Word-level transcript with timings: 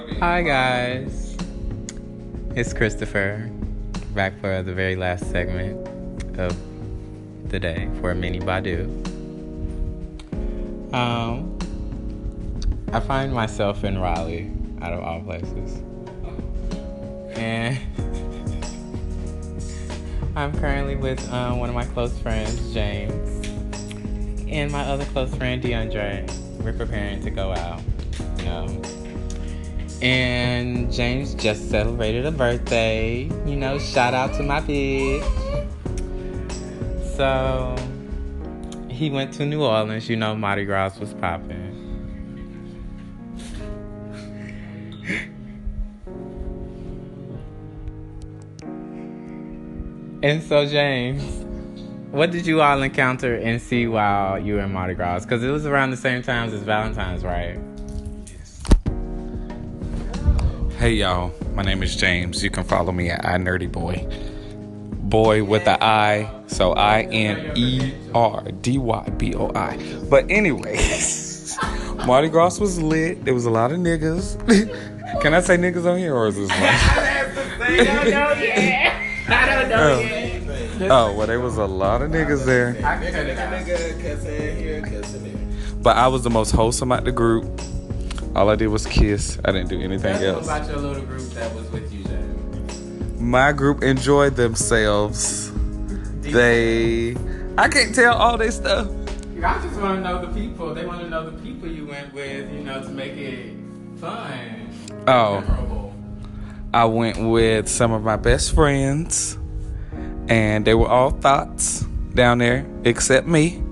Hi 0.00 0.40
guys, 0.40 1.36
it's 2.56 2.72
Christopher 2.72 3.50
back 4.14 4.40
for 4.40 4.62
the 4.62 4.72
very 4.72 4.96
last 4.96 5.30
segment 5.30 5.86
of 6.38 6.56
the 7.50 7.60
day 7.60 7.86
for 8.00 8.14
Mini 8.14 8.40
Badu. 8.40 8.86
Um, 10.94 11.58
I 12.94 13.00
find 13.00 13.34
myself 13.34 13.84
in 13.84 13.98
Raleigh, 13.98 14.50
out 14.80 14.94
of 14.94 15.00
all 15.00 15.20
places, 15.20 15.82
and 17.36 17.78
I'm 20.34 20.58
currently 20.58 20.96
with 20.96 21.30
um, 21.30 21.58
one 21.58 21.68
of 21.68 21.74
my 21.74 21.84
close 21.84 22.18
friends, 22.20 22.72
James, 22.72 23.46
and 24.48 24.72
my 24.72 24.82
other 24.82 25.04
close 25.06 25.34
friend, 25.34 25.62
DeAndre. 25.62 26.26
We're 26.64 26.72
preparing 26.72 27.22
to 27.22 27.30
go 27.30 27.52
out. 27.52 27.82
And 30.02 30.90
James 30.90 31.34
just 31.34 31.68
celebrated 31.70 32.24
a 32.24 32.30
birthday. 32.30 33.24
You 33.44 33.56
know, 33.56 33.78
shout 33.78 34.14
out 34.14 34.32
to 34.34 34.42
my 34.42 34.60
bitch. 34.60 35.22
So 37.16 37.76
he 38.88 39.10
went 39.10 39.34
to 39.34 39.46
New 39.46 39.62
Orleans. 39.62 40.08
You 40.08 40.16
know, 40.16 40.34
Mardi 40.34 40.64
Gras 40.64 40.98
was 40.98 41.12
popping. 41.14 41.70
And 50.22 50.42
so, 50.42 50.66
James, 50.66 51.22
what 52.10 52.30
did 52.30 52.46
you 52.46 52.60
all 52.60 52.82
encounter 52.82 53.36
and 53.36 53.60
see 53.60 53.86
while 53.86 54.38
you 54.38 54.54
were 54.54 54.60
in 54.60 54.72
Mardi 54.72 54.92
Gras? 54.92 55.20
Because 55.20 55.42
it 55.42 55.50
was 55.50 55.64
around 55.64 55.92
the 55.92 55.96
same 55.96 56.22
times 56.22 56.52
as 56.52 56.62
Valentine's, 56.62 57.24
right? 57.24 57.58
Hey 60.80 60.94
y'all, 60.94 61.30
my 61.52 61.62
name 61.62 61.82
is 61.82 61.94
James. 61.94 62.42
You 62.42 62.48
can 62.48 62.64
follow 62.64 62.90
me 62.90 63.10
at 63.10 63.22
iNerdyBoy. 63.22 63.70
Boy 63.70 64.00
boy 65.10 65.44
with 65.44 65.66
the 65.66 65.76
I, 65.84 66.26
so 66.46 66.72
I 66.72 67.02
N 67.02 67.52
E 67.54 67.92
R 68.14 68.42
D 68.62 68.78
Y 68.78 69.08
B 69.18 69.34
O 69.34 69.52
I. 69.54 69.76
But 70.08 70.30
anyways, 70.30 71.58
Mardi 72.06 72.30
Gras 72.30 72.58
was 72.58 72.80
lit. 72.80 73.26
There 73.26 73.34
was 73.34 73.44
a 73.44 73.50
lot 73.50 73.72
of 73.72 73.78
niggas. 73.78 74.40
can 75.20 75.34
I 75.34 75.40
say 75.40 75.58
niggas 75.58 75.84
on 75.84 75.98
here 75.98 76.14
or 76.14 76.28
is 76.28 76.36
this 76.36 76.48
like? 76.48 76.58
I 76.62 77.84
don't 77.84 78.10
know 78.10 78.42
yet. 78.42 78.94
I 79.28 79.60
don't 79.60 79.68
know 79.68 79.98
yet. 79.98 80.90
Oh, 80.90 81.14
well, 81.14 81.26
there 81.26 81.40
was 81.40 81.58
a 81.58 81.66
lot 81.66 82.00
of 82.00 82.10
niggas 82.10 82.46
there. 82.46 82.70
I 82.82 82.96
can 82.96 83.12
cut. 83.12 83.26
Nigga, 83.26 84.02
cussing 84.02 84.56
here, 84.56 84.80
cussing 84.80 85.24
there. 85.24 85.74
But 85.82 85.98
I 85.98 86.08
was 86.08 86.24
the 86.24 86.30
most 86.30 86.52
wholesome 86.52 86.90
at 86.90 87.04
the 87.04 87.12
group. 87.12 87.60
All 88.34 88.48
I 88.48 88.56
did 88.56 88.68
was 88.68 88.86
kiss. 88.86 89.38
I 89.44 89.52
didn't 89.52 89.68
do 89.68 89.80
anything 89.80 90.16
Tell 90.18 90.36
else. 90.36 90.44
about 90.46 90.68
your 90.68 90.78
little 90.78 91.02
group 91.04 91.28
that 91.30 91.52
was 91.54 91.68
with 91.70 91.92
you, 91.92 92.04
James. 92.04 93.20
My 93.20 93.52
group 93.52 93.82
enjoyed 93.82 94.36
themselves. 94.36 95.50
They, 96.20 97.16
I 97.58 97.68
can't 97.68 97.94
tell 97.94 98.14
all 98.14 98.38
their 98.38 98.52
stuff. 98.52 98.88
I 99.42 99.60
just 99.62 99.80
want 99.80 99.96
to 99.96 100.00
know 100.00 100.24
the 100.24 100.32
people. 100.32 100.74
They 100.74 100.86
want 100.86 101.00
to 101.00 101.08
know 101.08 101.28
the 101.28 101.36
people 101.42 101.68
you 101.68 101.86
went 101.86 102.12
with, 102.14 102.52
you 102.52 102.60
know, 102.60 102.82
to 102.82 102.88
make 102.90 103.12
it 103.12 103.56
fun. 103.96 104.70
Oh. 105.08 105.40
Memorable. 105.40 105.94
I 106.72 106.84
went 106.84 107.18
with 107.18 107.68
some 107.68 107.90
of 107.90 108.04
my 108.04 108.16
best 108.16 108.54
friends, 108.54 109.36
and 110.28 110.64
they 110.64 110.74
were 110.74 110.86
all 110.86 111.10
thoughts 111.10 111.80
down 112.14 112.38
there, 112.38 112.64
except 112.84 113.26
me. 113.26 113.62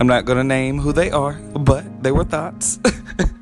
I'm 0.00 0.06
not 0.06 0.24
gonna 0.24 0.44
name 0.44 0.78
who 0.78 0.92
they 0.92 1.10
are, 1.10 1.34
but 1.58 2.02
they 2.02 2.12
were 2.12 2.24
thoughts. 2.24 2.78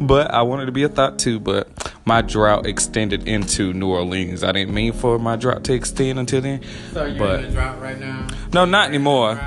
but 0.00 0.30
I 0.32 0.42
wanted 0.42 0.66
to 0.66 0.72
be 0.72 0.82
a 0.82 0.88
thought 0.88 1.18
too, 1.18 1.38
but 1.40 1.68
my 2.04 2.22
drought 2.22 2.66
extended 2.66 3.26
into 3.28 3.72
New 3.72 3.88
Orleans. 3.88 4.42
I 4.44 4.52
didn't 4.52 4.74
mean 4.74 4.92
for 4.92 5.18
my 5.18 5.36
drought 5.36 5.64
to 5.64 5.72
extend 5.74 6.18
until 6.18 6.40
then. 6.40 6.60
So 6.92 7.04
you're 7.04 7.18
But- 7.18 7.40
in 7.40 7.46
the 7.46 7.52
drought 7.52 7.80
right 7.80 7.98
now? 8.00 8.26
No, 8.52 8.64
not 8.64 8.88
anymore. 8.88 9.40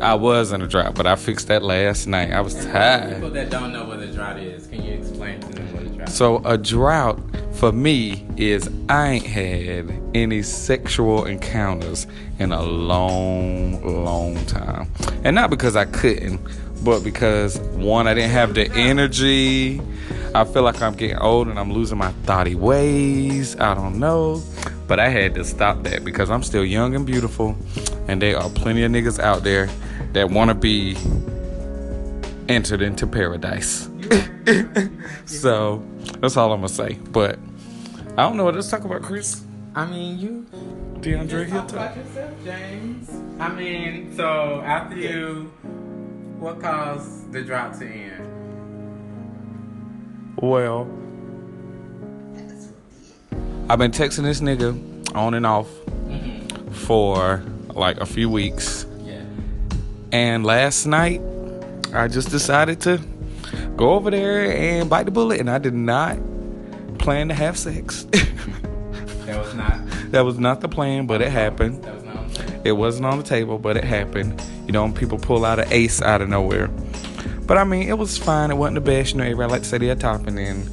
I 0.00 0.14
was 0.14 0.52
in 0.52 0.60
a 0.60 0.66
drought, 0.66 0.94
but 0.94 1.06
I 1.06 1.16
fixed 1.16 1.48
that 1.48 1.62
last 1.62 2.06
night. 2.06 2.30
I 2.32 2.40
was 2.42 2.54
And 2.54 2.72
tired. 2.72 3.14
People 3.14 3.30
that 3.30 3.50
don't 3.50 3.72
know 3.72 3.84
what 3.86 3.98
a 4.00 4.06
drought 4.12 4.38
is, 4.38 4.66
can 4.66 4.82
you 4.82 4.92
explain 4.94 5.40
to 5.40 5.48
them 5.48 5.72
what 5.72 5.82
a 5.84 5.88
drought 5.88 6.08
is? 6.08 6.14
So 6.14 6.42
a 6.44 6.58
drought 6.58 7.18
for 7.56 7.72
me 7.72 8.26
is 8.36 8.68
I 8.88 9.08
ain't 9.12 9.26
had 9.26 9.90
any 10.14 10.42
sexual 10.42 11.24
encounters 11.24 12.06
in 12.38 12.52
a 12.52 12.62
long, 12.62 14.04
long 14.04 14.44
time. 14.46 14.90
And 15.24 15.34
not 15.34 15.48
because 15.48 15.74
I 15.74 15.86
couldn't, 15.86 16.40
but 16.84 17.02
because 17.02 17.58
one, 17.58 18.06
I 18.06 18.14
didn't 18.14 18.30
have 18.30 18.54
the 18.54 18.70
energy. 18.72 19.80
I 20.34 20.44
feel 20.44 20.62
like 20.62 20.82
I'm 20.82 20.94
getting 20.94 21.18
old 21.18 21.48
and 21.48 21.58
I'm 21.58 21.72
losing 21.72 21.96
my 21.96 22.12
thoughty 22.24 22.54
ways. 22.54 23.58
I 23.58 23.74
don't 23.74 23.98
know. 23.98 24.42
But 24.86 25.00
I 25.00 25.08
had 25.08 25.34
to 25.36 25.44
stop 25.44 25.82
that 25.84 26.04
because 26.04 26.30
I'm 26.30 26.42
still 26.42 26.64
young 26.64 26.94
and 26.94 27.06
beautiful. 27.06 27.56
And 28.06 28.20
there 28.20 28.38
are 28.38 28.50
plenty 28.50 28.84
of 28.84 28.92
niggas 28.92 29.18
out 29.18 29.42
there 29.42 29.68
that 30.12 30.30
want 30.30 30.50
to 30.50 30.54
be 30.54 30.94
entered 32.48 32.82
into 32.82 33.06
paradise. 33.06 33.88
so 35.26 35.84
that's 36.20 36.36
all 36.36 36.52
I'm 36.52 36.60
gonna 36.60 36.68
say. 36.68 36.94
But 37.10 37.38
I 38.16 38.22
don't 38.22 38.36
know 38.36 38.44
what 38.44 38.54
let's 38.54 38.70
talk 38.70 38.84
about, 38.84 39.02
Chris. 39.02 39.42
I 39.74 39.86
mean, 39.86 40.18
you 40.18 40.46
DeAndre 41.00 41.48
just 41.48 41.50
talk 41.50 41.70
Hill. 41.70 41.78
about 41.78 41.96
yourself, 41.96 42.32
James. 42.44 43.10
I 43.38 43.48
mean, 43.52 44.16
so 44.16 44.62
after 44.64 44.96
you, 44.96 45.52
what 46.38 46.60
caused 46.60 47.32
the 47.32 47.42
drought 47.42 47.78
to 47.80 47.86
end? 47.86 48.22
Well, 50.40 50.88
I've 53.68 53.78
been 53.78 53.90
texting 53.90 54.22
this 54.22 54.40
nigga 54.40 55.14
on 55.14 55.34
and 55.34 55.44
off 55.44 55.68
mm-hmm. 55.68 56.70
for 56.72 57.42
like 57.74 57.98
a 57.98 58.06
few 58.06 58.30
weeks. 58.30 58.86
Yeah. 59.04 59.22
And 60.12 60.44
last 60.44 60.86
night, 60.86 61.20
I 61.92 62.08
just 62.08 62.30
decided 62.30 62.80
to 62.82 63.00
go 63.76 63.94
over 63.94 64.10
there 64.10 64.56
and 64.56 64.88
bite 64.90 65.04
the 65.04 65.10
bullet, 65.10 65.40
and 65.40 65.50
I 65.50 65.58
did 65.58 65.74
not 65.74 66.18
plan 66.98 67.28
to 67.28 67.34
have 67.34 67.56
sex. 67.58 68.06
That 69.26 69.44
was 69.44 69.54
not. 69.54 69.80
that 70.12 70.20
was 70.24 70.38
not 70.38 70.60
the 70.60 70.68
plan, 70.68 71.06
but 71.06 71.20
it 71.20 71.32
happened. 71.32 71.82
That 71.82 71.94
was 71.96 72.04
not. 72.04 72.16
on 72.16 72.28
the 72.28 72.34
table. 72.34 72.62
It 72.64 72.72
wasn't 72.72 73.06
on 73.06 73.18
the 73.18 73.24
table, 73.24 73.58
but 73.58 73.76
it 73.76 73.82
happened. 73.82 74.40
You 74.66 74.72
know, 74.72 74.84
when 74.84 74.92
people 74.92 75.18
pull 75.18 75.44
out 75.44 75.58
an 75.58 75.66
ace 75.72 76.00
out 76.00 76.22
of 76.22 76.28
nowhere. 76.28 76.68
But 77.44 77.58
I 77.58 77.64
mean, 77.64 77.88
it 77.88 77.98
was 77.98 78.16
fine. 78.16 78.52
It 78.52 78.56
wasn't 78.56 78.76
the 78.76 78.80
best. 78.82 79.12
You 79.12 79.18
know, 79.18 79.24
everybody 79.24 79.50
like 79.50 79.62
to 79.62 79.68
say 79.68 79.78
they're 79.78 79.96
topping, 79.96 80.38
and 80.38 80.64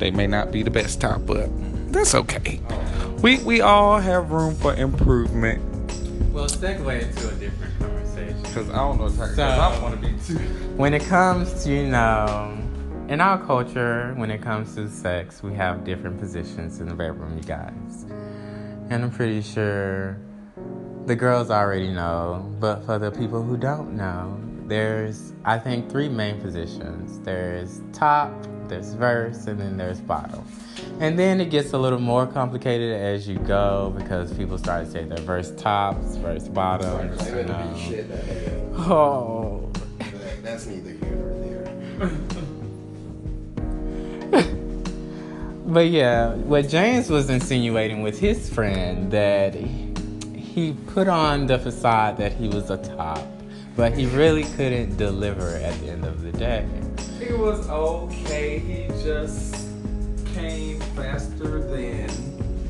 they 0.00 0.10
may 0.10 0.26
not 0.26 0.50
be 0.50 0.62
the 0.62 0.70
best 0.70 0.98
top, 1.02 1.26
but 1.26 1.50
that's 1.92 2.14
okay. 2.14 2.58
Oh. 2.70 3.16
We 3.22 3.38
we 3.40 3.60
all 3.60 3.98
have 3.98 4.30
room 4.30 4.54
for 4.54 4.74
improvement. 4.74 5.62
Well, 6.32 6.46
segue 6.46 7.02
into 7.02 7.28
a 7.28 7.32
different 7.32 7.79
conversation. 8.54 8.66
Cause 8.66 8.70
I 8.70 8.76
don't 8.76 8.98
know, 8.98 9.04
cause 9.26 9.36
So- 9.36 9.44
I 9.44 9.72
don't 9.72 9.82
want 9.82 10.00
to 10.00 10.08
be 10.08 10.14
too. 10.26 10.38
When 10.76 10.94
it 10.94 11.02
comes 11.04 11.64
to, 11.64 11.70
you 11.72 11.86
know, 11.86 12.56
in 13.08 13.20
our 13.20 13.38
culture, 13.44 14.14
when 14.16 14.30
it 14.30 14.40
comes 14.42 14.74
to 14.76 14.88
sex, 14.88 15.42
we 15.42 15.54
have 15.54 15.84
different 15.84 16.18
positions 16.18 16.80
in 16.80 16.88
the 16.88 16.94
bedroom, 16.94 17.36
you 17.36 17.42
guys. 17.42 18.06
And 18.90 19.04
I'm 19.04 19.10
pretty 19.10 19.42
sure 19.42 20.16
the 21.06 21.16
girls 21.16 21.50
already 21.50 21.92
know, 21.92 22.54
but 22.60 22.84
for 22.84 22.98
the 22.98 23.10
people 23.10 23.42
who 23.42 23.56
don't 23.56 23.96
know, 23.96 24.38
there's, 24.66 25.32
I 25.44 25.58
think, 25.58 25.90
three 25.90 26.08
main 26.08 26.40
positions 26.40 27.18
there's 27.20 27.80
top, 27.92 28.32
there's 28.70 28.94
verse, 28.94 29.46
and 29.46 29.60
then 29.60 29.76
there's 29.76 30.00
bottom. 30.00 30.42
And 31.00 31.18
then 31.18 31.40
it 31.40 31.50
gets 31.50 31.72
a 31.74 31.78
little 31.78 31.98
more 31.98 32.26
complicated 32.26 32.92
as 32.98 33.28
you 33.28 33.36
go 33.40 33.92
because 33.98 34.32
people 34.32 34.56
start 34.56 34.86
to 34.86 34.90
say 34.90 35.04
their 35.04 35.18
verse 35.18 35.50
tops, 35.56 36.16
verse 36.16 36.48
bottoms. 36.48 37.18
Like, 37.18 37.28
You 37.28 37.34
that 37.34 37.48
know. 37.48 37.72
be 37.74 37.80
shit, 37.80 38.08
that 38.08 38.24
nigga. 38.24 38.88
Oh. 38.90 39.70
That- 39.98 40.42
That's 40.42 40.66
neither 40.66 40.90
here 40.92 41.16
nor 41.98 42.08
there. 42.08 42.10
But 45.66 45.86
yeah, 45.90 46.34
what 46.34 46.68
James 46.68 47.08
was 47.10 47.30
insinuating 47.30 48.02
with 48.02 48.18
his 48.18 48.52
friend 48.52 49.08
that 49.12 49.54
he 49.54 50.72
put 50.88 51.06
on 51.06 51.46
the 51.46 51.60
facade 51.60 52.16
that 52.16 52.32
he 52.32 52.48
was 52.48 52.70
a 52.70 52.76
top, 52.78 53.24
but 53.76 53.96
he 53.96 54.06
really 54.06 54.44
couldn't 54.44 54.96
deliver 54.96 55.56
at 55.56 55.78
the 55.80 55.90
end 55.90 56.04
of 56.04 56.22
the 56.22 56.32
day. 56.32 56.66
It 57.20 57.38
was 57.38 57.68
okay. 57.68 58.58
He 58.58 58.86
just 59.02 59.68
came 60.34 60.80
faster 60.96 61.60
than 61.62 62.08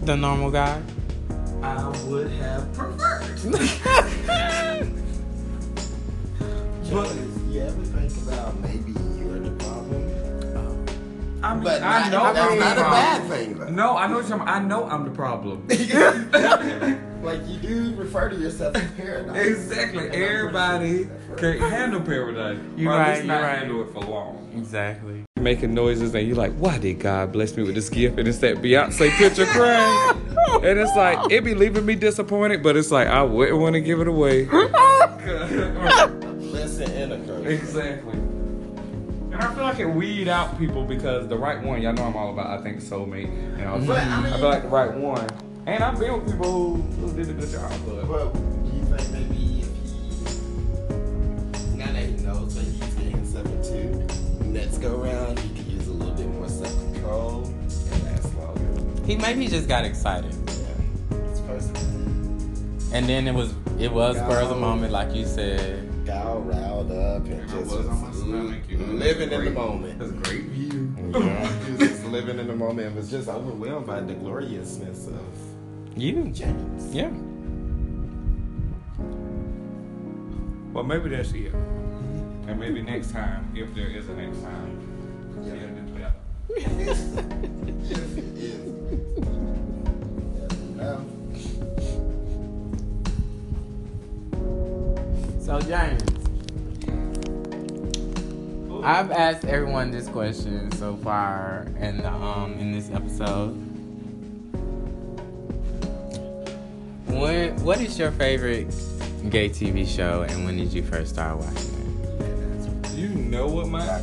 The 0.04 0.16
normal 0.16 0.50
guy. 0.50 0.80
I 1.62 1.88
would 2.06 2.30
have 2.32 2.72
preferred. 2.72 3.26
But 6.92 7.14
you 7.48 7.60
ever 7.60 7.84
think 7.84 8.10
about 8.26 8.58
maybe 8.58 8.74
you're 8.74 8.84
the 8.84 8.88
problem? 8.88 8.89
I 11.42 11.54
mean, 11.54 11.64
But 11.64 11.82
I 11.82 12.08
not, 12.08 12.12
know 12.12 12.32
that's 12.34 12.52
I'm 12.52 12.58
not 12.58 12.76
the 12.76 12.86
a 12.86 12.90
bad 12.90 13.28
thing. 13.30 13.58
Though. 13.58 13.68
No, 13.70 13.96
I 13.96 14.06
know 14.08 14.16
what 14.18 14.28
you're. 14.28 14.40
I 14.42 14.58
know 14.60 14.84
I'm 14.84 15.04
the 15.04 15.10
problem. 15.10 15.66
Like 17.20 17.46
you 17.46 17.58
do 17.58 17.94
refer 17.96 18.30
to 18.30 18.36
yourself 18.36 18.74
as 18.76 18.90
paradise. 18.92 19.36
Exactly. 19.46 20.06
And 20.06 20.14
Everybody 20.14 21.06
can't 21.36 21.60
handle 21.60 22.00
paradise. 22.00 22.58
You're 22.78 22.94
at 22.94 22.96
right, 22.98 23.14
least 23.16 23.26
not 23.26 23.34
you're 23.34 23.42
right. 23.46 23.58
handle 23.58 23.82
it 23.82 23.92
for 23.92 24.00
long. 24.00 24.50
Exactly. 24.56 25.24
Making 25.38 25.74
noises 25.74 26.14
and 26.14 26.26
you're 26.26 26.36
like, 26.38 26.54
why 26.54 26.78
did 26.78 26.98
God 26.98 27.30
bless 27.30 27.54
me 27.58 27.62
with 27.62 27.74
this 27.74 27.90
gift? 27.90 28.18
And 28.18 28.26
it's 28.26 28.38
that 28.38 28.56
Beyonce 28.62 29.10
picture 29.18 29.44
crying. 29.44 30.16
And 30.64 30.78
it's 30.78 30.96
like, 30.96 31.30
it 31.30 31.44
be 31.44 31.54
leaving 31.54 31.84
me 31.84 31.94
disappointed, 31.94 32.62
but 32.62 32.74
it's 32.76 32.90
like, 32.90 33.06
I 33.08 33.22
wouldn't 33.22 33.58
want 33.58 33.74
to 33.74 33.80
give 33.82 34.00
it 34.00 34.08
away. 34.08 34.46
Blessing 36.40 36.90
and 36.90 37.12
a 37.12 37.18
curse. 37.26 37.46
exactly. 37.46 38.18
And 39.40 39.48
I 39.48 39.54
feel 39.54 39.64
like 39.64 39.78
it 39.78 39.86
weed 39.86 40.28
out 40.28 40.58
people 40.58 40.84
because 40.84 41.26
the 41.26 41.38
right 41.38 41.62
one, 41.62 41.80
y'all 41.80 41.94
know 41.94 42.04
I'm 42.04 42.14
all 42.14 42.30
about, 42.30 42.60
I 42.60 42.62
think, 42.62 42.76
soulmate. 42.82 43.24
And 43.58 43.62
I, 43.62 43.72
was, 43.74 43.84
mm-hmm. 43.84 43.88
But, 43.88 44.02
I 44.02 44.22
mean- 44.22 44.32
I 44.34 44.36
feel 44.36 44.48
like 44.50 44.62
the 44.64 44.68
right 44.68 44.94
one. 44.94 45.26
And 45.64 45.82
I've 45.82 45.98
been 45.98 46.12
with 46.12 46.30
people 46.30 46.76
who, 46.76 46.82
who 47.06 47.16
did 47.16 47.30
a 47.30 47.32
good 47.32 47.48
job, 47.50 47.72
but. 47.86 48.06
But 48.06 48.34
do 48.34 48.76
you 48.76 48.84
think 48.84 49.10
maybe 49.12 49.62
if 49.62 49.68
he 49.88 51.76
now 51.76 51.86
that 51.90 52.02
he 52.02 52.16
knows 52.22 52.54
what 52.54 52.64
he's 52.66 52.94
getting 52.94 53.12
himself 53.12 53.46
into, 53.46 54.44
next 54.44 54.76
go 54.76 54.96
round 54.96 55.38
he 55.38 55.48
could 55.56 55.72
use 55.72 55.88
a 55.88 55.92
little 55.92 56.14
bit 56.14 56.26
more 56.26 56.46
self 56.48 56.74
control 56.92 57.44
and 57.44 58.04
last 58.04 58.34
longer. 58.36 59.06
He 59.06 59.16
maybe 59.16 59.48
just 59.48 59.68
got 59.68 59.86
excited. 59.86 60.34
Yeah. 60.48 61.18
This 61.18 61.40
person 61.40 62.90
And 62.92 63.06
then 63.08 63.26
it 63.26 63.34
was 63.34 63.54
it 63.78 63.90
was 63.90 64.16
spur 64.18 64.40
of 64.42 64.50
the 64.50 64.56
moment, 64.56 64.92
like 64.92 65.14
you 65.14 65.24
said. 65.24 65.88
got 66.04 66.26
all 66.26 66.40
riled 66.40 66.92
up 66.92 67.24
and 67.24 67.48
just 67.48 67.54
was 67.54 67.72
was 67.72 67.86
stomach, 67.86 68.14
you 68.14 68.19
know, 68.19 68.19
Mm-hmm. 68.30 68.98
living 68.98 69.32
in 69.32 69.44
the 69.44 69.50
moment. 69.50 69.98
That's 69.98 70.10
a 70.10 70.14
great 70.14 70.44
view. 70.44 70.94
Yeah, 71.12 71.48
he 71.64 71.70
was 71.72 71.80
just 71.80 72.04
living 72.06 72.38
in 72.38 72.46
the 72.46 72.54
moment 72.54 72.86
and 72.88 72.96
was 72.96 73.10
just 73.10 73.28
overwhelmed 73.28 73.86
by 73.86 74.00
the 74.00 74.14
gloriousness 74.14 75.08
of 75.08 75.24
You. 75.96 76.28
James. 76.32 76.94
Yeah. 76.94 77.10
Well, 80.72 80.84
maybe 80.84 81.08
that's 81.10 81.32
it. 81.32 81.52
And 81.52 82.58
maybe 82.60 82.82
next 82.82 83.10
time, 83.10 83.52
if 83.56 83.74
there 83.74 83.88
is 83.88 84.08
a 84.08 84.14
next 84.14 84.40
time, 84.42 84.80
Yeah. 85.44 85.54
yeah, 85.54 85.66
do 85.66 85.82
better. 85.94 86.14
Yes, 86.56 86.70
it 86.76 86.88
is. 86.88 88.20
Yeah, 90.76 91.00
So 95.40 95.60
James, 95.60 96.19
I've 98.82 99.10
asked 99.10 99.44
everyone 99.44 99.90
this 99.90 100.08
question 100.08 100.72
so 100.72 100.96
far 100.96 101.66
in 101.78 101.98
the, 101.98 102.10
um 102.10 102.54
in 102.54 102.72
this 102.72 102.90
episode. 102.90 103.50
When, 107.06 107.62
what 107.62 107.80
is 107.80 107.98
your 107.98 108.10
favorite 108.12 108.68
gay 109.28 109.50
TV 109.50 109.86
show, 109.86 110.22
and 110.22 110.44
when 110.44 110.56
did 110.56 110.72
you 110.72 110.82
first 110.82 111.14
start 111.14 111.38
watching 111.38 111.56
it? 112.84 112.90
You 112.96 113.08
know 113.08 113.46
what 113.48 113.68
my 113.68 114.00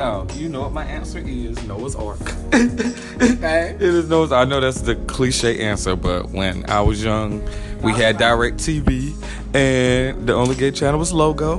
oh, 0.00 0.26
you 0.34 0.48
know 0.48 0.62
what 0.62 0.72
my 0.72 0.84
answer 0.84 1.18
is? 1.18 1.62
Noah's 1.64 1.94
Arc. 1.94 2.18
Okay. 3.20 3.74
It 3.74 3.82
is 3.82 4.08
Noah's. 4.08 4.32
I 4.32 4.44
know 4.46 4.60
that's 4.60 4.80
the 4.80 4.96
cliche 4.96 5.60
answer, 5.60 5.94
but 5.94 6.30
when 6.30 6.68
I 6.70 6.80
was 6.80 7.04
young, 7.04 7.46
we 7.82 7.92
had 7.92 8.16
Direct 8.16 8.56
TV, 8.56 9.12
and 9.54 10.26
the 10.26 10.32
only 10.32 10.54
gay 10.54 10.70
channel 10.70 10.98
was 10.98 11.12
Logo, 11.12 11.58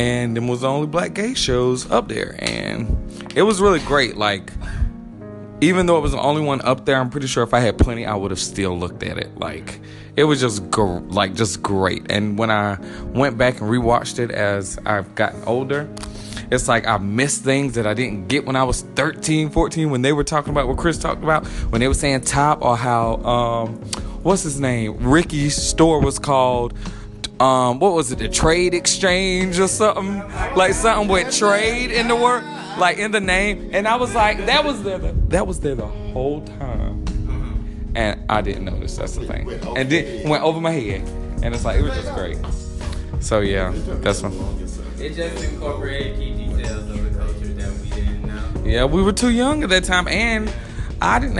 and 0.00 0.34
them 0.34 0.48
was 0.48 0.62
the 0.62 0.66
only 0.66 0.86
black 0.86 1.12
gay 1.12 1.34
shows 1.34 1.90
up 1.90 2.08
there, 2.08 2.34
and 2.38 2.88
it 3.36 3.42
was 3.42 3.60
really 3.60 3.80
great. 3.80 4.16
Like, 4.16 4.50
even 5.60 5.84
though 5.84 5.98
it 5.98 6.00
was 6.00 6.12
the 6.12 6.20
only 6.20 6.40
one 6.40 6.62
up 6.62 6.86
there, 6.86 6.96
I'm 6.96 7.10
pretty 7.10 7.26
sure 7.26 7.42
if 7.42 7.52
I 7.52 7.60
had 7.60 7.76
plenty, 7.76 8.06
I 8.06 8.14
would 8.14 8.30
have 8.30 8.40
still 8.40 8.78
looked 8.78 9.02
at 9.02 9.18
it. 9.18 9.38
Like, 9.38 9.78
it 10.16 10.24
was 10.24 10.40
just 10.40 10.70
gr- 10.70 11.00
like 11.10 11.34
just 11.34 11.62
great. 11.62 12.10
And 12.10 12.38
when 12.38 12.50
I 12.50 12.78
went 13.12 13.36
back 13.36 13.60
and 13.60 13.70
rewatched 13.70 14.18
it 14.18 14.30
as 14.30 14.78
I've 14.86 15.14
gotten 15.16 15.44
older, 15.44 15.86
it's 16.50 16.66
like 16.66 16.86
I 16.86 16.96
missed 16.96 17.44
things 17.44 17.74
that 17.74 17.86
I 17.86 17.92
didn't 17.92 18.28
get 18.28 18.46
when 18.46 18.56
I 18.56 18.64
was 18.64 18.80
13, 18.80 19.50
14 19.50 19.90
when 19.90 20.00
they 20.00 20.14
were 20.14 20.24
talking 20.24 20.50
about 20.50 20.66
what 20.66 20.78
Chris 20.78 20.96
talked 20.96 21.22
about 21.22 21.46
when 21.46 21.82
they 21.82 21.88
were 21.88 21.94
saying 21.94 22.22
top 22.22 22.62
or 22.62 22.74
how 22.74 23.16
um 23.16 23.74
what's 24.22 24.42
his 24.42 24.58
name 24.58 24.96
Ricky's 24.98 25.56
store 25.56 26.00
was 26.00 26.18
called 26.18 26.72
um 27.40 27.78
what 27.78 27.94
was 27.94 28.12
it 28.12 28.18
the 28.18 28.28
trade 28.28 28.74
exchange 28.74 29.58
or 29.58 29.66
something 29.66 30.18
like 30.56 30.74
something 30.74 31.08
with 31.08 31.34
trade 31.36 31.90
in 31.90 32.06
the 32.06 32.14
word 32.16 32.44
like 32.78 32.98
in 32.98 33.10
the 33.10 33.20
name 33.20 33.70
and 33.72 33.88
I 33.88 33.96
was 33.96 34.14
like 34.14 34.46
that 34.46 34.64
was 34.64 34.82
there 34.82 34.98
the, 34.98 35.12
that 35.28 35.46
was 35.46 35.60
there 35.60 35.74
the 35.74 35.86
whole 35.86 36.42
time 36.42 37.04
and 37.94 38.20
I 38.30 38.40
didn't 38.42 38.66
notice 38.66 38.96
that's 38.96 39.16
the 39.16 39.26
thing 39.26 39.50
and 39.76 39.90
then 39.90 40.28
went 40.28 40.42
over 40.42 40.60
my 40.60 40.70
head 40.72 41.00
and 41.42 41.54
it's 41.54 41.64
like 41.64 41.78
it 41.78 41.82
was 41.82 41.94
just 41.94 42.14
great 42.14 42.38
so 43.20 43.40
yeah 43.40 43.72
that's 44.02 44.22
one. 44.22 44.32
It 45.00 45.14
just 45.14 45.42
incorporated 45.42 46.18
key 46.18 46.34
details 46.34 46.90
of 46.90 47.12
the 47.12 47.18
culture 47.18 47.54
that 47.54 47.72
we 47.80 47.88
didn't 47.88 48.26
know. 48.26 48.62
Yeah, 48.66 48.84
we 48.84 49.02
were 49.02 49.14
too 49.14 49.30
young 49.30 49.62
at 49.62 49.70
that 49.70 49.84
time, 49.84 50.06
and 50.08 50.52
I 51.00 51.18
didn't. 51.18 51.38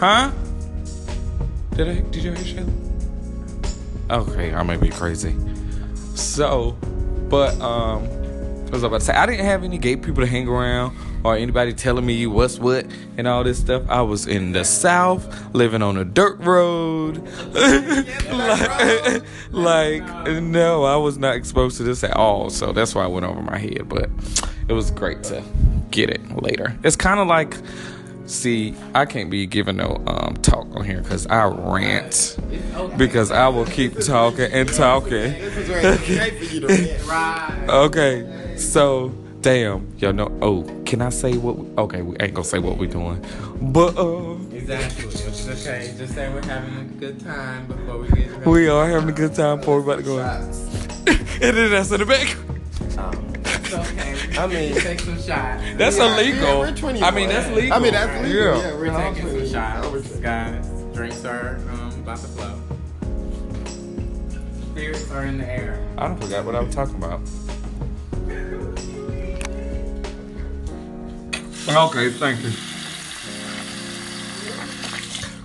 Ha- 0.00 0.30
huh? 0.30 0.32
Did 1.76 1.88
I? 1.88 2.00
Did 2.10 2.24
you 2.24 2.32
hear 2.32 2.64
Shayla? 2.64 2.85
Okay, 4.08 4.54
I 4.54 4.62
may 4.62 4.76
be 4.76 4.88
crazy. 4.88 5.34
So, 6.14 6.76
but 7.28 7.60
um, 7.60 8.06
what 8.62 8.72
was 8.72 8.84
I 8.84 8.86
about 8.86 9.00
to 9.00 9.06
say? 9.06 9.14
I 9.14 9.26
didn't 9.26 9.44
have 9.46 9.64
any 9.64 9.78
gay 9.78 9.96
people 9.96 10.22
to 10.22 10.26
hang 10.26 10.46
around 10.46 10.96
or 11.24 11.36
anybody 11.36 11.72
telling 11.72 12.06
me 12.06 12.24
what's 12.26 12.58
what 12.58 12.86
and 13.16 13.26
all 13.26 13.42
this 13.42 13.58
stuff. 13.58 13.82
I 13.88 14.02
was 14.02 14.28
in 14.28 14.52
the 14.52 14.64
South, 14.64 15.54
living 15.54 15.82
on 15.82 15.96
a 15.96 16.04
dirt 16.04 16.38
road. 16.38 17.18
like, 18.30 19.22
like, 19.50 20.26
no, 20.42 20.84
I 20.84 20.96
was 20.96 21.18
not 21.18 21.34
exposed 21.34 21.76
to 21.78 21.82
this 21.82 22.04
at 22.04 22.14
all. 22.14 22.50
So 22.50 22.70
that's 22.72 22.94
why 22.94 23.02
I 23.02 23.08
went 23.08 23.26
over 23.26 23.42
my 23.42 23.58
head. 23.58 23.88
But 23.88 24.08
it 24.68 24.72
was 24.72 24.92
great 24.92 25.24
to 25.24 25.42
get 25.90 26.10
it 26.10 26.42
later. 26.42 26.76
It's 26.84 26.96
kind 26.96 27.18
of 27.18 27.26
like, 27.26 27.56
see, 28.26 28.74
I 28.94 29.04
can't 29.06 29.30
be 29.30 29.46
giving 29.46 29.76
no 29.76 30.02
um, 30.06 30.34
talk 30.42 30.66
on 30.74 30.84
here 30.84 31.00
because 31.02 31.26
I 31.26 31.44
rant 31.46 32.36
because 32.96 33.30
I 33.30 33.48
will 33.48 33.66
keep 33.66 33.98
talking 34.00 34.50
and 34.52 34.68
talking. 34.72 35.10
This 35.10 35.56
is 35.56 35.68
where 35.68 35.80
it's 35.94 36.02
okay 36.02 36.30
for 36.38 36.44
you 36.54 36.60
to 36.60 36.66
rant. 36.66 37.06
Right. 37.06 37.66
Okay, 37.68 38.56
so 38.56 39.08
damn, 39.40 39.92
y'all 39.98 40.12
know. 40.12 40.36
Oh, 40.42 40.62
can 40.84 41.02
I 41.02 41.10
say 41.10 41.36
what? 41.36 41.58
We, 41.58 41.66
okay, 41.78 42.02
we 42.02 42.16
ain't 42.18 42.34
gonna 42.34 42.44
say 42.44 42.58
what 42.58 42.78
we're 42.78 42.90
doing, 42.90 43.24
but 43.60 43.96
uh, 43.96 44.36
Exactly. 44.52 45.04
It's 45.04 45.48
okay. 45.48 45.94
Just 45.96 46.14
say 46.14 46.28
we're 46.32 46.42
having 46.44 46.76
a 46.76 46.84
good 46.98 47.20
time 47.20 47.66
before 47.68 47.98
we 47.98 48.08
get. 48.08 48.46
we 48.46 48.68
are 48.68 48.88
having 48.88 49.08
a 49.08 49.12
good 49.12 49.34
time 49.34 49.58
before 49.60 49.80
we 49.80 49.84
about 49.92 49.98
to 49.98 50.02
go. 50.02 50.18
And 51.38 51.54
then 51.56 51.70
that's 51.70 51.90
in 51.92 52.00
the 52.00 52.06
back. 52.06 52.34
Um, 52.98 53.32
It's 53.44 53.72
okay. 53.74 54.15
I 54.38 54.46
mean- 54.46 54.74
take 54.74 55.00
some 55.00 55.16
shots. 55.20 55.62
That's 55.76 55.96
we 55.96 56.02
are- 56.02 56.12
illegal. 56.20 56.42
yeah, 56.48 56.58
we're 56.58 56.74
21. 56.76 57.02
I 57.02 57.16
mean, 57.16 57.28
that's 57.28 57.48
legal. 57.56 57.72
I 57.72 57.78
mean, 57.78 57.92
that's 57.92 58.22
legal. 58.22 58.56
Yeah. 58.56 58.58
Yeah, 58.68 58.74
We're 58.74 58.86
taking 58.96 59.22
some 59.22 59.30
21. 59.30 59.52
shots, 59.52 59.86
Over 59.86 60.00
to- 60.00 60.18
guys. 60.18 60.66
Drinks 60.94 61.24
are 61.24 61.56
um, 61.72 61.92
about 62.00 62.18
to 62.18 62.26
flow. 62.28 62.60
Spirits 64.72 65.10
are 65.10 65.24
in 65.24 65.38
the 65.38 65.48
air. 65.50 65.78
I 65.98 66.06
don't 66.08 66.20
forgot 66.22 66.44
what 66.44 66.54
I 66.54 66.60
was 66.60 66.74
talking 66.74 66.96
about. 66.96 67.20
Okay, 71.68 72.10
thank 72.10 72.42
you. 72.42 72.50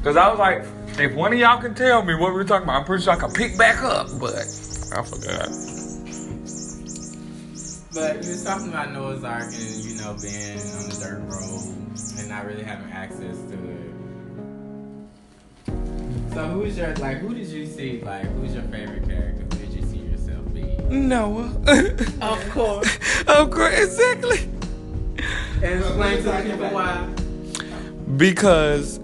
Cause 0.03 0.15
I 0.17 0.29
was 0.29 0.39
like, 0.39 0.63
if 0.99 1.13
one 1.13 1.31
of 1.33 1.39
y'all 1.39 1.61
can 1.61 1.73
tell 1.75 2.01
me 2.03 2.15
what 2.15 2.29
we 2.29 2.35
were 2.37 2.43
talking 2.43 2.63
about, 2.63 2.79
I'm 2.79 2.85
pretty 2.85 3.03
sure 3.03 3.13
I 3.13 3.17
can 3.17 3.31
pick 3.31 3.57
back 3.57 3.81
up, 3.83 4.07
but 4.19 4.35
I 4.35 5.03
forgot. 5.03 5.49
But 7.93 8.23
you 8.23 8.29
was 8.29 8.43
talking 8.43 8.69
about 8.69 8.93
Noah's 8.93 9.23
Arc 9.23 9.43
and 9.43 9.53
you 9.53 9.95
know 9.95 10.15
being 10.21 10.59
on 10.59 10.89
the 10.89 10.97
dirt 11.01 11.21
road 11.27 11.75
and 12.17 12.29
not 12.29 12.45
really 12.45 12.63
having 12.63 12.89
access 12.89 13.37
to 13.49 13.53
it. 13.53 13.91
So 16.33 16.47
who's 16.47 16.77
your 16.77 16.95
like? 16.95 17.17
Who 17.17 17.33
did 17.33 17.47
you 17.47 17.65
see 17.65 18.01
like? 18.01 18.27
Who's 18.27 18.53
your 18.53 18.63
favorite 18.63 19.05
character? 19.05 19.43
Who 19.43 19.65
did 19.65 19.73
you 19.73 19.81
see 19.83 19.97
yourself 19.97 20.53
be? 20.53 20.61
Noah. 20.89 21.51
Of 22.21 22.49
course. 22.51 22.97
of 23.27 23.51
course, 23.51 23.73
exactly. 23.77 24.47
And 25.61 25.81
explain 25.81 26.17
to 26.17 26.23
the 26.23 26.43
people 26.49 26.69
why. 26.69 27.07
Because 28.15 28.99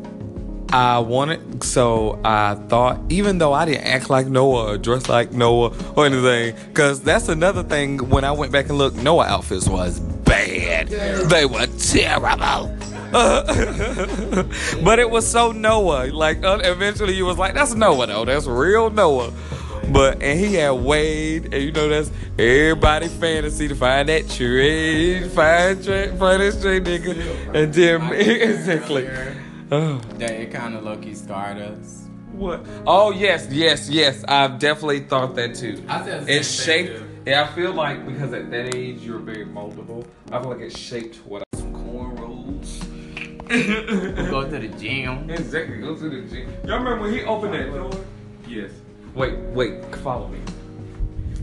I 0.69 0.99
wanted, 0.99 1.63
so 1.63 2.19
I 2.23 2.55
thought, 2.67 2.99
even 3.09 3.37
though 3.37 3.53
I 3.53 3.65
didn't 3.65 3.85
act 3.85 4.09
like 4.09 4.27
Noah 4.27 4.73
or 4.73 4.77
dress 4.77 5.07
like 5.07 5.31
Noah 5.31 5.73
or 5.95 6.05
anything, 6.05 6.55
because 6.67 7.01
that's 7.01 7.29
another 7.29 7.63
thing. 7.63 8.09
When 8.09 8.23
I 8.23 8.31
went 8.31 8.51
back 8.51 8.67
and 8.69 8.77
looked, 8.77 8.97
Noah 8.97 9.25
outfits 9.25 9.67
was 9.67 9.99
bad. 9.99 10.89
They 10.89 11.45
were 11.45 11.67
terrible. 11.67 12.75
but 14.83 14.99
it 14.99 15.09
was 15.09 15.25
so 15.25 15.53
Noah. 15.53 16.07
Like 16.11 16.43
uh, 16.43 16.59
eventually, 16.63 17.15
you 17.15 17.25
was 17.25 17.37
like, 17.37 17.53
"That's 17.53 17.73
Noah, 17.73 18.07
though. 18.07 18.25
That's 18.25 18.47
real 18.47 18.89
Noah." 18.89 19.31
But 19.89 20.21
and 20.21 20.37
he 20.37 20.55
had 20.55 20.71
Wade, 20.71 21.53
and 21.53 21.63
you 21.63 21.71
know 21.71 21.87
that's 21.87 22.11
everybody 22.37 23.07
fantasy 23.07 23.69
to 23.69 23.75
find 23.75 24.09
that 24.09 24.29
trade, 24.29 25.31
find 25.31 25.81
trade, 25.81 26.19
find 26.19 26.41
that 26.41 26.53
straight 26.53 26.83
nigga, 26.83 27.55
and 27.55 27.73
then 27.73 28.11
exactly. 28.13 29.07
Oh. 29.71 29.97
That 30.17 30.31
it 30.31 30.51
kind 30.51 30.75
of 30.75 30.83
low 30.83 30.95
key 30.97 31.13
scarred 31.13 31.57
us 31.57 32.05
What? 32.31 32.65
Oh 32.85 33.11
yes, 33.11 33.47
yes, 33.51 33.89
yes. 33.89 34.23
I've 34.27 34.59
definitely 34.59 35.01
thought 35.01 35.35
that 35.35 35.55
too. 35.55 35.83
I 35.87 36.03
said 36.05 36.25
the 36.25 36.37
It's 36.37 36.47
same 36.47 36.87
thing, 36.87 36.95
shaped. 36.97 37.27
Yeah, 37.27 37.43
I 37.43 37.47
feel 37.53 37.73
like 37.73 38.05
because 38.07 38.31
at 38.33 38.49
that 38.51 38.73
age 38.75 39.01
you're 39.01 39.19
very 39.19 39.45
moldable. 39.45 40.05
I 40.31 40.39
feel 40.39 40.51
like 40.51 40.61
it 40.61 40.75
shaped 40.77 41.17
what 41.25 41.43
I 41.53 41.57
some 41.57 41.73
cornrows. 41.73 42.79
Go 44.29 44.49
to 44.49 44.59
the 44.59 44.67
gym. 44.77 45.29
Exactly. 45.29 45.79
Go 45.79 45.95
to 45.95 46.09
the 46.09 46.21
gym. 46.29 46.49
Y'all 46.65 46.79
remember 46.79 47.01
when 47.03 47.13
he 47.13 47.23
opened 47.23 47.53
that 47.53 47.73
door? 47.73 47.91
Yes. 48.47 48.71
Wait, 49.15 49.37
wait. 49.53 49.95
Follow 49.97 50.27
me. 50.29 50.39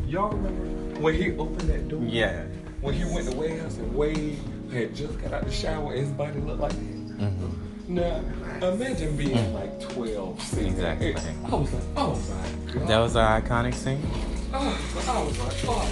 Y'all 0.06 0.30
remember 0.30 1.00
when 1.00 1.14
he 1.14 1.32
opened 1.36 1.68
that 1.68 1.88
door? 1.88 2.02
Yeah. 2.04 2.44
When 2.80 2.94
he 2.94 3.04
went 3.04 3.30
to 3.30 3.36
Wade 3.36 3.60
House 3.60 3.76
and 3.78 3.94
Wade 3.94 4.38
had 4.72 4.94
just 4.94 5.18
got 5.20 5.32
out 5.32 5.44
the 5.46 5.52
shower 5.52 5.92
and 5.92 6.00
his 6.00 6.10
body 6.10 6.40
looked 6.40 6.60
like 6.60 6.72
that. 6.72 7.18
Mm-hmm. 7.18 7.73
Now, 7.86 8.22
imagine 8.62 9.14
being 9.14 9.36
mm. 9.36 9.52
like 9.52 9.78
12, 9.90 10.40
seeing 10.40 10.74
that. 10.76 11.02
Exactly. 11.02 11.34
I 11.44 11.54
was 11.54 11.72
like, 11.72 11.82
oh 11.96 12.14
my 12.30 12.72
god. 12.72 12.88
That 12.88 12.98
was 12.98 13.16
our 13.16 13.42
iconic 13.42 13.74
scene. 13.74 14.00
Oh, 14.54 14.78
I 15.06 15.22
was 15.22 15.38
like, 15.38 15.54
oh. 15.66 15.86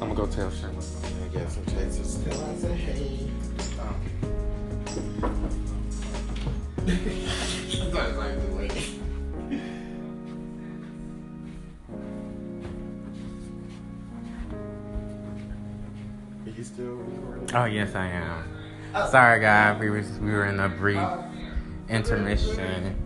I'm 0.00 0.08
gonna 0.08 0.14
go 0.14 0.26
tell 0.26 0.50
Shayla. 0.50 0.82
I 1.24 1.28
got 1.38 1.50
some 1.50 1.66
chasers 1.66 2.14
still. 2.14 2.44
I 2.44 2.54
said, 2.54 2.76
hey. 2.78 3.28
Oh. 3.80 3.96
Are 8.61 8.61
still 16.72 16.86
recording? 16.86 17.54
Oh 17.54 17.64
yes, 17.64 17.94
I 17.94 18.06
am. 18.06 18.44
Sorry, 19.10 19.40
guys. 19.40 19.78
We 19.80 19.90
was 19.90 20.08
we 20.20 20.30
were 20.30 20.46
in 20.46 20.60
a 20.60 20.68
brief 20.68 21.08
intermission 21.88 22.96